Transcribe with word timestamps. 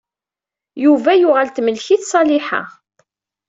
Yuba 0.83 1.11
yuɣal 1.15 1.49
temmlek-it 1.49 2.07
Ṣaliḥa. 2.11 2.61